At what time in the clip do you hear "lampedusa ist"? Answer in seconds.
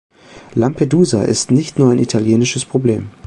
0.55-1.51